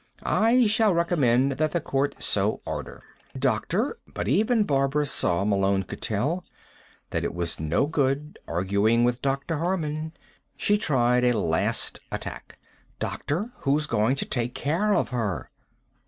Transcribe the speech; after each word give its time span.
I 0.23 0.65
shall 0.65 0.95
recommend 0.95 1.51
that 1.51 1.73
the 1.73 1.79
court 1.79 2.15
so 2.17 2.61
order." 2.65 3.03
"Doctor" 3.37 3.99
But 4.15 4.27
even 4.27 4.63
Barbara 4.63 5.05
saw, 5.05 5.45
Malone 5.45 5.83
could 5.83 6.01
tell, 6.01 6.43
that 7.11 7.23
it 7.23 7.35
was 7.35 7.59
no 7.59 7.85
good 7.85 8.39
arguing 8.47 9.03
with 9.03 9.21
Dr. 9.21 9.59
Harman. 9.59 10.13
She 10.57 10.79
tried 10.79 11.23
a 11.23 11.37
last 11.37 11.99
attack. 12.11 12.57
"Doctor, 12.97 13.51
who's 13.57 13.85
going 13.85 14.15
to 14.15 14.25
take 14.25 14.55
care 14.55 14.91
of 14.91 15.09
her?" 15.09 15.51